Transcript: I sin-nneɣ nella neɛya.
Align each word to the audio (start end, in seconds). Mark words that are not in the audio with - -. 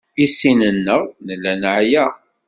I 0.23 0.25
sin-nneɣ 0.35 1.01
nella 1.25 1.53
neɛya. 1.61 2.05